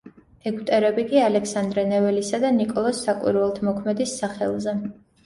ეგვტერები 0.51 1.03
კი 1.11 1.19
ალექსანდრე 1.25 1.83
ნეველისა 1.89 2.39
და 2.45 2.51
ნიკოლოზ 2.55 3.03
საკვირველთმოქმედის 3.03 4.15
სახელზე. 4.23 4.75